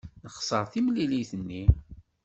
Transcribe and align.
Nexṣer 0.25 0.63
timlilit-nni. 0.71 1.63